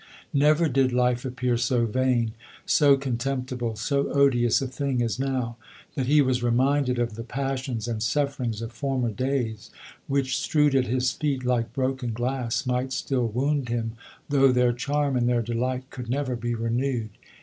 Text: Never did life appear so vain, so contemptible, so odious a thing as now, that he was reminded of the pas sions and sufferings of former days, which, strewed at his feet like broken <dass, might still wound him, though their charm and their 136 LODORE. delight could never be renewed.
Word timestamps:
Never 0.33 0.67
did 0.67 0.91
life 0.91 1.25
appear 1.25 1.57
so 1.57 1.85
vain, 1.85 2.31
so 2.65 2.97
contemptible, 2.97 3.75
so 3.75 4.11
odious 4.11 4.59
a 4.59 4.67
thing 4.67 4.99
as 5.03 5.19
now, 5.19 5.57
that 5.93 6.07
he 6.07 6.23
was 6.23 6.41
reminded 6.41 6.97
of 6.97 7.13
the 7.13 7.21
pas 7.23 7.59
sions 7.59 7.87
and 7.87 8.01
sufferings 8.01 8.63
of 8.63 8.71
former 8.71 9.11
days, 9.11 9.69
which, 10.07 10.39
strewed 10.39 10.73
at 10.73 10.87
his 10.87 11.11
feet 11.11 11.43
like 11.45 11.71
broken 11.71 12.15
<dass, 12.15 12.65
might 12.65 12.91
still 12.93 13.27
wound 13.27 13.69
him, 13.69 13.91
though 14.27 14.51
their 14.51 14.73
charm 14.73 15.15
and 15.15 15.29
their 15.29 15.35
136 15.35 15.49
LODORE. 15.49 15.53
delight 15.77 15.89
could 15.91 16.09
never 16.09 16.35
be 16.35 16.55
renewed. 16.55 17.11